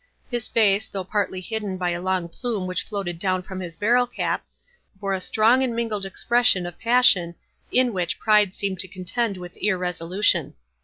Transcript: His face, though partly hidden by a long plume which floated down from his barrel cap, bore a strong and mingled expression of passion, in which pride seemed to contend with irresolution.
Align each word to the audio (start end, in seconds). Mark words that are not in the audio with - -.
His 0.31 0.47
face, 0.47 0.87
though 0.87 1.03
partly 1.03 1.39
hidden 1.41 1.77
by 1.77 1.91
a 1.91 2.01
long 2.01 2.27
plume 2.27 2.65
which 2.65 2.81
floated 2.81 3.19
down 3.19 3.43
from 3.43 3.59
his 3.59 3.77
barrel 3.77 4.07
cap, 4.07 4.43
bore 4.99 5.13
a 5.13 5.21
strong 5.21 5.61
and 5.61 5.75
mingled 5.75 6.07
expression 6.07 6.65
of 6.65 6.79
passion, 6.79 7.35
in 7.71 7.93
which 7.93 8.17
pride 8.17 8.55
seemed 8.55 8.79
to 8.79 8.87
contend 8.87 9.37
with 9.37 9.55
irresolution. 9.57 10.55